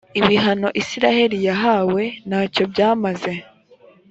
[0.19, 3.33] ibihano isirayeli yahawe nta cyo byamaze